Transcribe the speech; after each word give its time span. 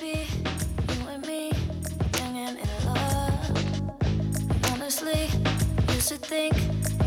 be 0.00 0.26
you 0.94 1.08
and 1.08 1.26
me, 1.26 1.50
young 2.18 2.36
and 2.36 2.58
in 2.58 2.86
love. 2.86 3.34
Honestly, 4.72 5.28
used 5.94 6.08
to 6.08 6.16
think 6.16 6.54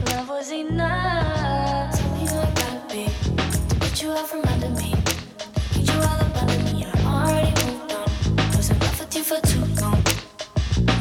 love 0.08 0.28
was 0.30 0.52
enough. 0.52 1.98
Tell 1.98 2.12
me 2.16 2.24
what 2.26 2.56
gotta 2.56 2.82
be 2.94 3.06
to 3.70 3.76
put 3.76 4.02
you 4.02 4.12
out 4.12 4.28
from 4.28 4.44
under 4.46 4.70
me. 4.70 4.94
Need 5.78 5.88
you 5.88 6.00
all 6.00 6.20
up 6.26 6.42
under 6.42 6.64
me, 6.74 6.86
I'm 6.86 7.08
already 7.08 7.66
moved 7.66 7.94
on. 7.94 8.48
Was 8.58 8.70
in 8.70 8.80
love 8.80 9.00
with 9.00 9.16
you 9.16 9.24
for 9.24 9.40
too 9.48 9.66
long. 9.82 10.04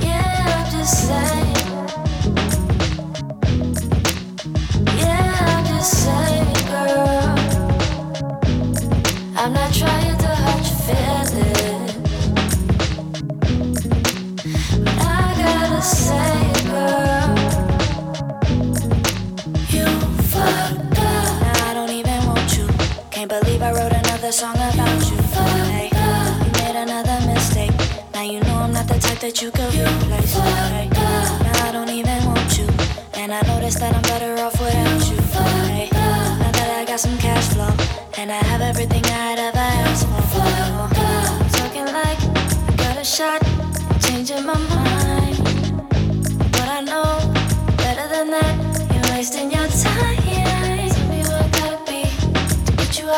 Yeah, 0.00 0.64
I'm 0.64 0.70
just 0.72 1.08
saying. 1.08 1.49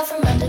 from 0.05 0.25
under 0.25 0.42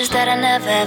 wishes 0.00 0.14
that 0.14 0.28
I 0.28 0.36
never 0.40 0.79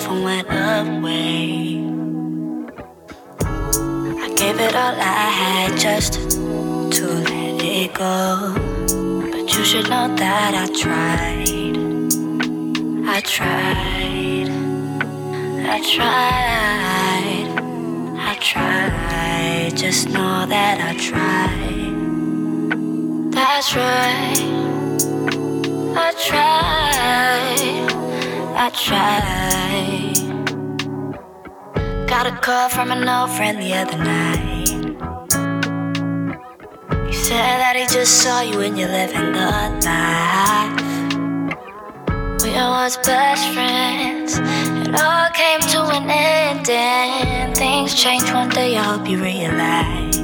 change 48.04 48.30
one 48.34 48.50
day, 48.50 48.76
I 48.76 48.84
hope 48.84 49.08
you 49.08 49.18
realize. 49.18 50.18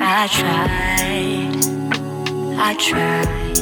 I 0.00 0.28
tried, 0.38 1.56
I 2.56 2.72
tried, 2.78 3.58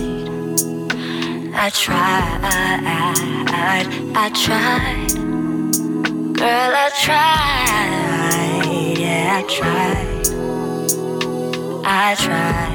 I 1.54 1.70
tried, 1.70 2.28
I 4.14 4.28
tried. 4.44 5.12
Girl, 6.36 6.72
I 6.84 6.90
tried, 7.04 8.66
yeah, 8.98 9.38
I 9.38 9.42
tried, 9.48 10.28
I 11.86 12.14
tried. 12.16 12.67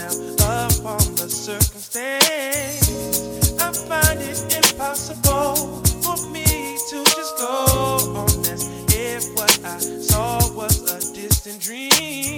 now 0.00 0.12
upon 0.66 1.04
the 1.16 1.28
circumstance. 1.28 2.88
I 3.60 3.72
find 3.72 4.20
it 4.20 4.40
impossible 4.56 5.82
for 6.02 6.16
me 6.30 6.44
to 6.90 7.04
just 7.04 7.36
go 7.36 7.54
on 8.16 8.30
as 8.54 8.64
if 8.94 9.22
what 9.36 9.60
I 9.64 9.78
saw 9.78 10.38
was 10.54 10.76
a 10.90 10.98
distant 11.14 11.60
dream. 11.60 12.29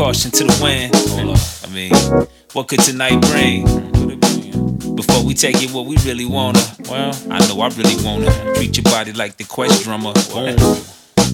Caution 0.00 0.30
to 0.30 0.44
the 0.44 0.58
wind. 0.62 0.96
I 1.62 1.68
mean, 1.74 1.92
what 2.54 2.68
could 2.68 2.80
tonight 2.80 3.20
bring? 3.20 3.64
What 3.66 4.14
it 4.14 4.54
mean? 4.54 4.96
Before 4.96 5.22
we 5.22 5.34
take 5.34 5.62
it 5.62 5.70
what 5.72 5.84
we 5.84 5.98
really 6.08 6.24
wanna. 6.24 6.62
Well, 6.88 7.12
I 7.30 7.38
know 7.46 7.60
I 7.60 7.68
really 7.68 8.02
wanna 8.02 8.32
treat 8.54 8.78
your 8.78 8.84
body 8.84 9.12
like 9.12 9.36
the 9.36 9.44
quest 9.44 9.84
drummer. 9.84 10.14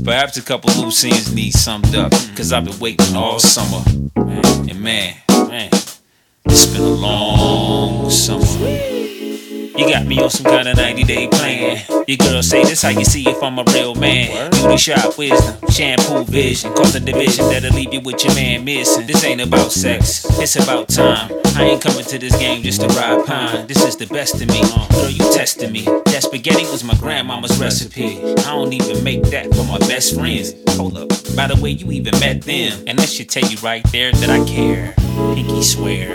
Perhaps 0.04 0.36
a 0.38 0.42
couple 0.42 0.74
loose 0.82 1.04
ends 1.04 1.32
need 1.32 1.52
summed 1.52 1.94
up. 1.94 2.10
Mm. 2.10 2.36
Cause 2.36 2.52
I've 2.52 2.64
been 2.64 2.76
waiting 2.80 3.14
all 3.14 3.38
summer. 3.38 3.84
And 4.16 4.80
man, 4.80 5.14
man. 5.28 5.70
it's 6.46 6.66
been 6.66 6.82
a 6.82 6.96
long 7.06 8.10
summer. 8.10 8.46
You 9.78 9.88
got 9.88 10.06
me 10.06 10.20
on 10.20 10.30
some 10.30 10.44
kind 10.44 10.66
of 10.66 10.76
90 10.76 11.04
day 11.04 11.28
plan. 11.28 11.55
Your 12.06 12.18
girl 12.18 12.40
say 12.40 12.62
this 12.62 12.82
how 12.82 12.90
you 12.90 13.04
see 13.04 13.28
if 13.28 13.42
I'm 13.42 13.58
a 13.58 13.64
real 13.72 13.96
man. 13.96 14.52
Beauty 14.52 14.76
shot 14.76 15.18
wisdom, 15.18 15.68
shampoo 15.70 16.22
vision, 16.24 16.72
cause 16.72 16.94
a 16.94 17.00
division 17.00 17.48
that'll 17.48 17.72
leave 17.72 17.92
you 17.92 18.00
with 18.00 18.24
your 18.24 18.32
man 18.36 18.64
missing. 18.64 19.08
This 19.08 19.24
ain't 19.24 19.40
about 19.40 19.72
sex, 19.72 20.24
it's 20.38 20.54
about 20.54 20.88
time. 20.88 21.32
I 21.56 21.64
ain't 21.64 21.82
coming 21.82 22.04
to 22.04 22.16
this 22.16 22.36
game 22.38 22.62
just 22.62 22.80
to 22.82 22.86
ride 22.88 23.26
pine. 23.26 23.66
This 23.66 23.82
is 23.84 23.96
the 23.96 24.06
best 24.06 24.40
of 24.40 24.46
me. 24.46 24.60
Uh, 24.62 24.86
girl, 24.92 25.10
you 25.10 25.18
testing 25.32 25.72
me. 25.72 25.82
That 25.82 26.22
spaghetti 26.22 26.62
was 26.70 26.84
my 26.84 26.94
grandmama's 26.94 27.58
recipe. 27.58 28.22
I 28.22 28.54
don't 28.54 28.72
even 28.72 29.02
make 29.02 29.24
that 29.30 29.52
for 29.52 29.64
my 29.64 29.78
best 29.78 30.14
friends. 30.14 30.54
Hold 30.76 30.96
up. 30.98 31.08
By 31.34 31.48
the 31.48 31.58
way, 31.60 31.70
you 31.70 31.90
even 31.90 32.16
met 32.20 32.42
them. 32.42 32.84
And 32.86 33.00
that 33.00 33.08
should 33.08 33.30
tell 33.30 33.50
you 33.50 33.58
right 33.58 33.82
there 33.90 34.12
that 34.12 34.30
I 34.30 34.44
care. 34.44 34.94
Pinky 35.34 35.62
swear. 35.62 36.14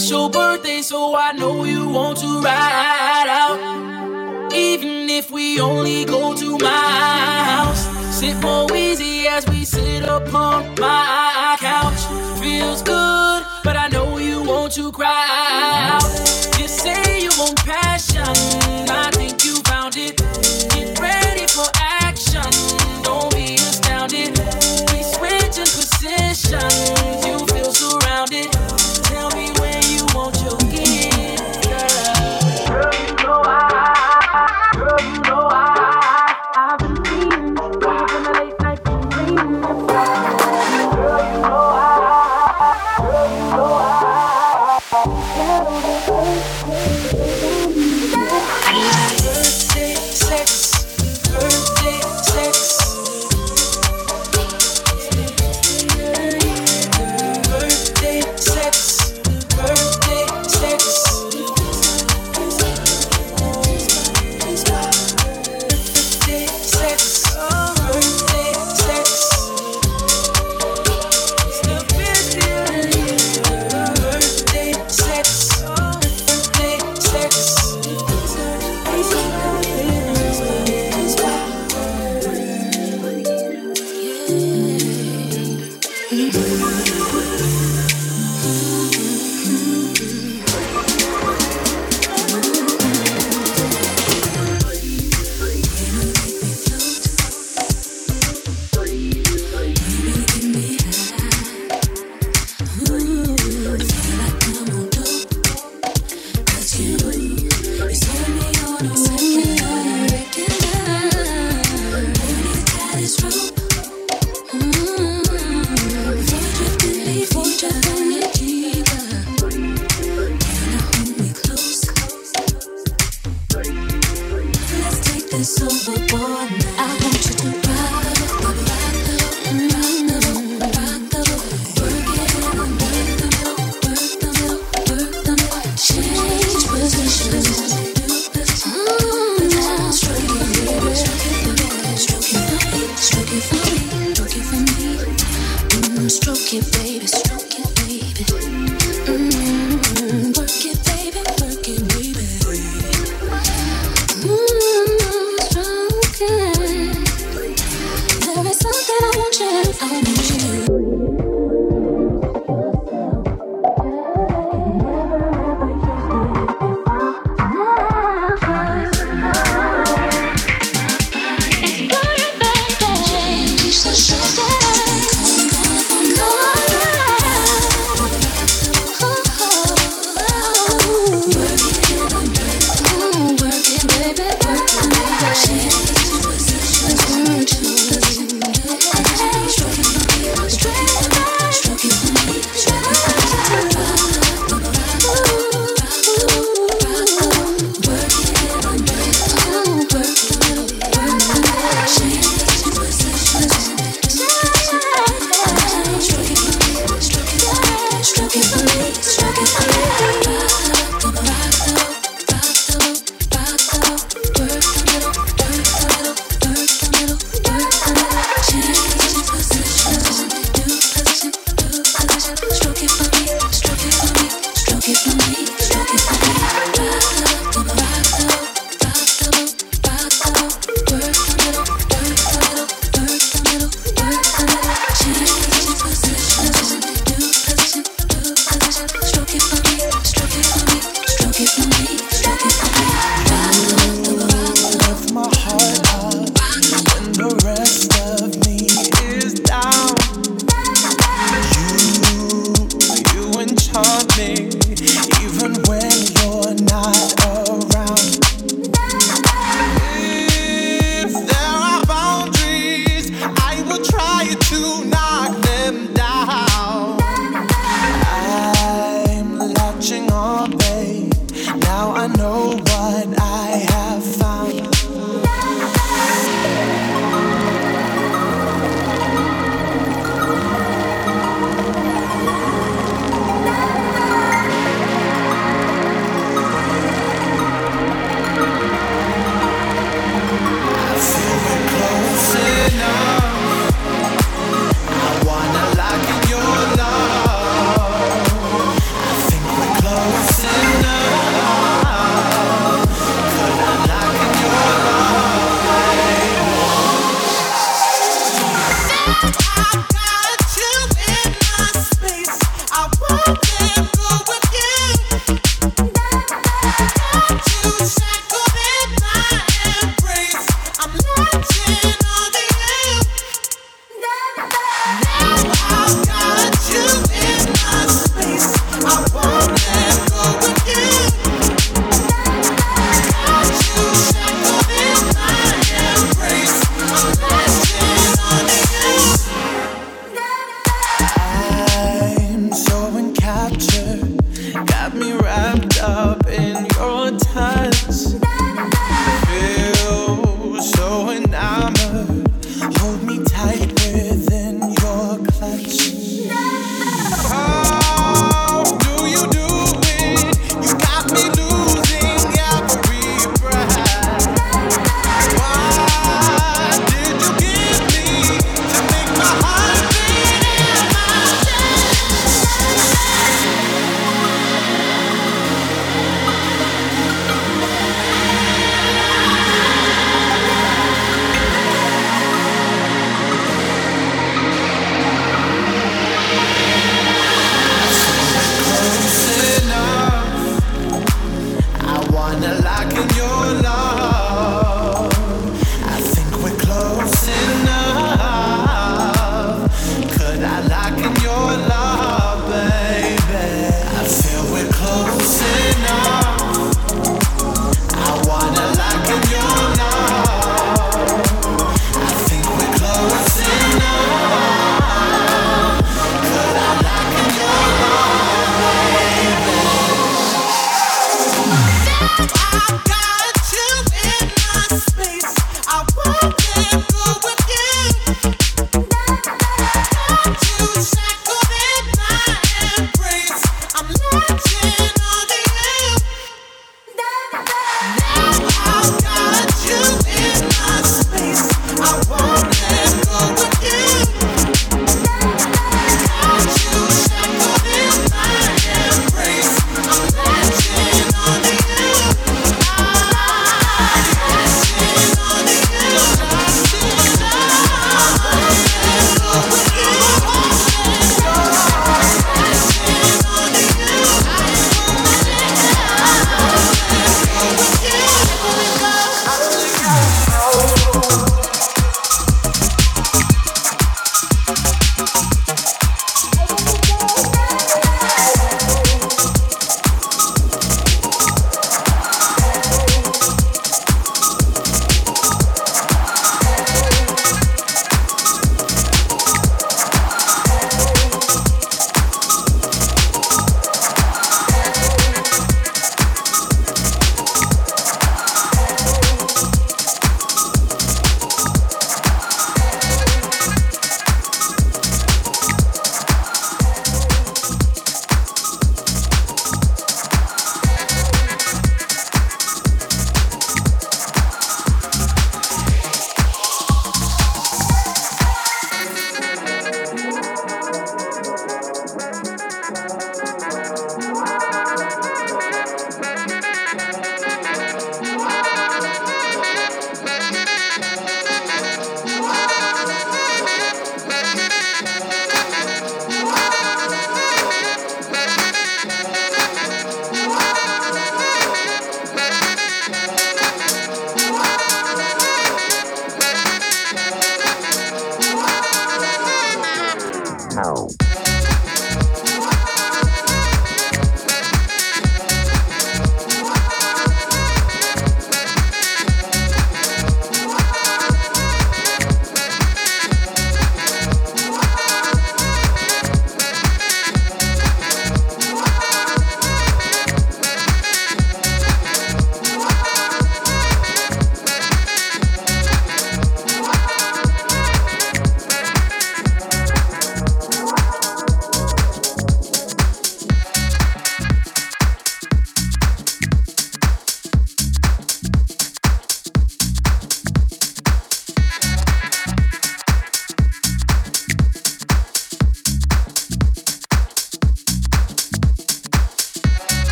it's 0.00 0.10
your 0.10 0.30
birthday, 0.30 0.80
so 0.80 1.16
I 1.16 1.32
know 1.32 1.64
you 1.64 1.88
want 1.88 2.18
to 2.18 2.40
ride 2.40 3.26
out. 3.26 4.52
Even 4.52 5.10
if 5.10 5.28
we 5.32 5.60
only 5.60 6.04
go 6.04 6.36
to 6.36 6.56
my 6.58 6.68
house, 7.52 7.82
sit 8.16 8.36
more 8.36 8.72
easy 8.76 9.26
as 9.26 9.44
we 9.48 9.64
sit 9.64 10.04
upon 10.04 10.72
my 10.78 11.56
couch. 11.58 12.00
Feels 12.40 12.80
good, 12.82 13.42
but 13.64 13.76
I 13.76 13.88
know 13.88 14.18
you 14.18 14.40
want 14.40 14.72
to 14.74 14.92
cry 14.92 15.26
out. 15.90 16.04
You 16.60 16.68
say 16.68 17.22
you 17.24 17.30
want 17.36 17.56
passion. 17.66 18.67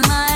my 0.00 0.33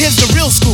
here's 0.00 0.16
the 0.16 0.34
real 0.34 0.48
scoop. 0.48 0.69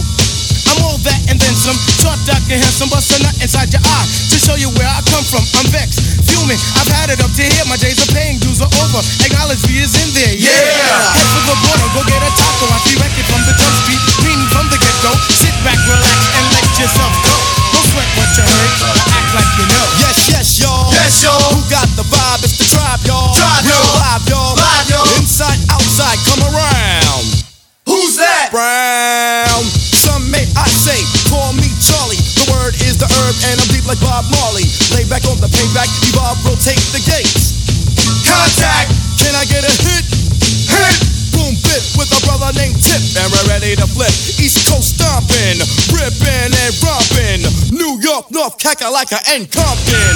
like 48.81 48.89
a 48.89 48.93
like 48.93 49.13
I 49.13 49.35
and 49.35 49.51
Compton. 49.51 50.16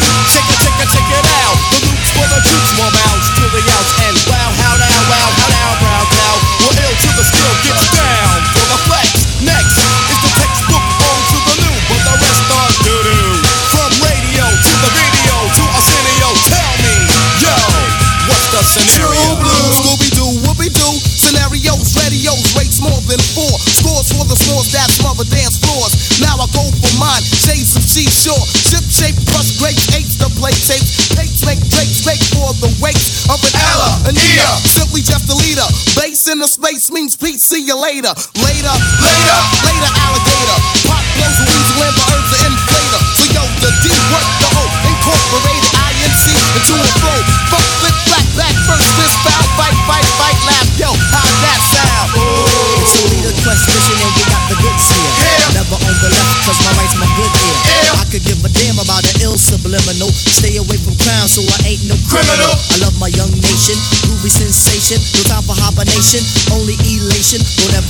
later. 38.03 38.40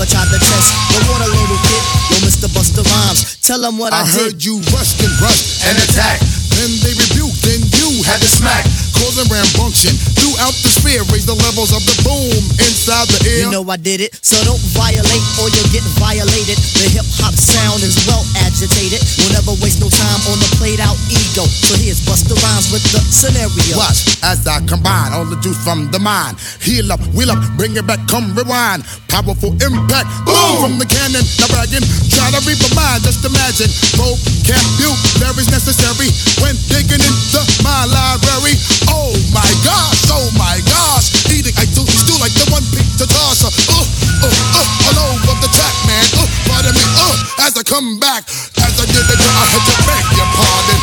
never 0.01 0.09
tried 0.09 0.33
to 0.33 0.41
test. 0.41 0.73
But 0.97 1.05
what 1.12 1.20
a 1.20 1.29
little 1.29 1.61
kid, 1.69 1.85
yo, 2.09 2.17
Mr. 2.25 2.49
Busta 2.49 2.81
Rhymes. 2.81 3.37
Tell 3.45 3.61
them 3.61 3.77
what 3.77 3.93
I, 3.93 4.01
I 4.01 4.05
did. 4.05 4.17
heard 4.17 4.45
you 4.45 4.57
rushed 4.73 4.97
and 5.05 5.12
rushed 5.20 5.67
and 5.69 5.77
attacked. 5.77 6.25
Then 6.57 6.73
they 6.81 6.97
rebuked, 6.97 7.41
then 7.45 7.61
you 7.61 8.03
had 8.09 8.20
to 8.20 8.29
smack 8.29 8.65
causing 9.01 9.29
rambunction 9.33 9.97
throughout 10.12 10.53
the 10.61 10.69
sphere. 10.69 11.01
Raise 11.09 11.25
the 11.25 11.37
levels 11.49 11.73
of 11.73 11.81
the 11.89 11.97
boom 12.05 12.37
inside 12.61 13.09
the 13.09 13.20
ear. 13.25 13.49
You 13.49 13.51
know 13.51 13.65
I 13.65 13.81
did 13.81 14.05
it, 14.05 14.12
so 14.20 14.37
don't 14.45 14.61
violate 14.77 15.25
or 15.41 15.49
you'll 15.49 15.73
get 15.73 15.85
violated. 15.97 16.61
The 16.77 16.93
hip 16.93 17.09
hop 17.17 17.33
sound 17.33 17.81
is 17.81 17.97
well 18.05 18.20
agitated. 18.45 19.01
We'll 19.17 19.33
never 19.33 19.57
waste 19.65 19.81
no 19.81 19.89
time 19.89 20.20
on 20.29 20.37
the 20.37 20.49
played 20.61 20.85
out 20.85 21.01
ego. 21.09 21.49
So 21.49 21.81
here's 21.81 22.05
Busta 22.05 22.37
Rhymes 22.37 22.69
with 22.69 22.85
the 22.93 23.01
scenario. 23.01 23.81
Watch 23.81 24.20
as 24.20 24.45
I 24.45 24.61
combine 24.69 25.17
all 25.17 25.25
the 25.25 25.41
juice 25.41 25.59
from 25.65 25.89
the 25.91 25.99
mind. 25.99 26.37
Heal 26.61 26.93
up, 26.93 27.01
wheel 27.17 27.33
up, 27.33 27.41
bring 27.57 27.77
it 27.81 27.87
back, 27.89 28.05
come 28.05 28.37
rewind 28.37 28.85
powerful 29.11 29.53
impact. 29.59 30.07
Boom 30.25 30.63
from 30.63 30.75
the 30.79 30.87
cannon, 30.87 31.23
now 31.43 31.51
bragging. 31.51 31.83
Try 32.09 32.31
to 32.31 32.41
read 32.47 32.59
my 32.71 32.71
mind, 32.79 33.03
just 33.03 33.27
imagine. 33.27 33.69
Vocabulary's 33.99 35.51
necessary 35.51 36.09
when 36.41 36.55
digging 36.71 37.03
into 37.03 37.41
my 37.67 37.85
library. 37.91 38.55
Oh 38.89 39.11
my 39.35 39.51
gosh, 39.67 40.07
oh 40.15 40.31
my 40.39 40.63
gosh. 40.65 41.11
Eating, 41.35 41.55
I 41.59 41.67
do, 41.75 41.83
still 41.85 42.19
like 42.23 42.33
the 42.39 42.47
one 42.55 42.65
pizza 42.71 43.05
tosser. 43.11 43.51
Uh, 43.51 43.83
uh, 44.23 44.31
uh, 44.31 44.89
all 44.95 45.19
over 45.19 45.35
the 45.43 45.51
track, 45.51 45.77
man. 45.91 46.07
Uh, 46.15 46.27
pardon 46.47 46.73
me, 46.73 46.85
uh, 47.03 47.45
as 47.47 47.59
I 47.59 47.63
come 47.67 47.99
back. 47.99 48.25
As 48.63 48.75
I 48.79 48.87
did 48.87 49.07
it, 49.11 49.19
I 49.19 49.45
had 49.51 49.63
to 49.67 49.75
beg 49.85 50.07
your 50.15 50.31
pardon. 50.39 50.79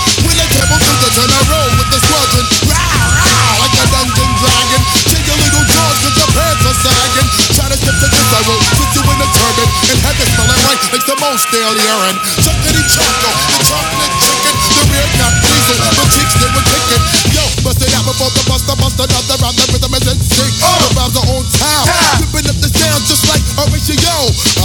on 11.38 11.46
stale 11.46 11.78
urine. 11.78 12.18
Chuckity 12.42 12.82
choco, 12.90 13.30
the 13.54 13.60
chocolate 13.70 14.16
chicken, 14.26 14.56
the 14.74 14.84
rear 14.90 15.08
not 15.22 15.34
diesel, 15.46 15.78
the 15.78 16.06
cheeks 16.10 16.34
they 16.42 16.50
were 16.50 16.66
kicking. 16.66 17.04
Yo, 17.38 17.44
bust 17.62 17.82
it 17.86 17.94
out 17.94 18.06
before 18.10 18.34
the 18.34 18.44
buster, 18.50 18.74
bust 18.82 18.98
another 18.98 19.38
round, 19.46 19.54
the 19.54 19.66
rhythm 19.70 19.94
is 19.94 20.06
in 20.10 20.18
sync. 20.18 20.54
The 20.58 20.90
rhymes 20.98 21.14
are 21.14 21.30
on 21.30 21.46
top, 21.54 21.86
yeah. 21.86 22.22
ripping 22.26 22.50
up 22.50 22.58
the 22.58 22.70
sound 22.74 23.04
just 23.06 23.24
like 23.30 23.46
a 23.46 23.70
Horatio. 23.70 24.18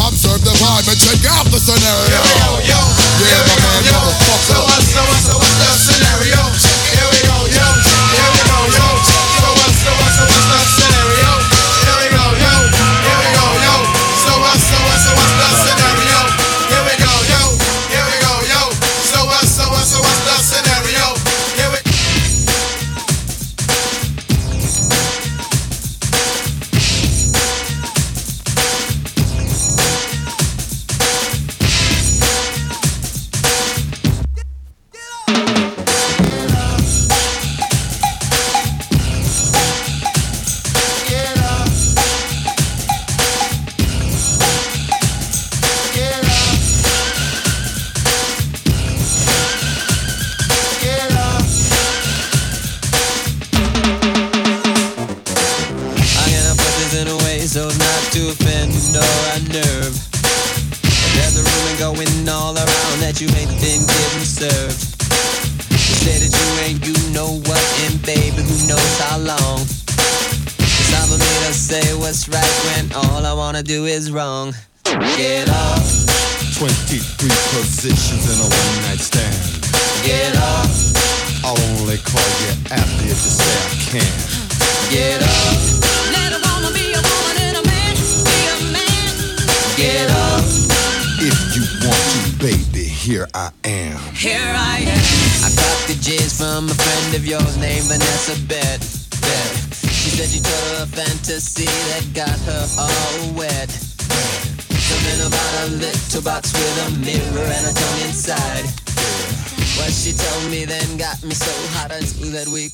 Observe 0.08 0.40
the 0.40 0.54
vibe 0.56 0.88
and 0.88 0.96
check 0.96 1.20
out 1.36 1.44
the 1.52 1.60
scenario. 1.60 2.61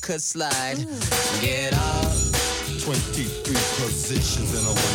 could 0.09 0.21
slide. 0.23 0.77
Get 1.39 1.71
up. 1.71 2.11
23 2.81 3.53
positions 3.77 4.57
in 4.57 4.65
a 4.65 4.73
row. 4.73 4.88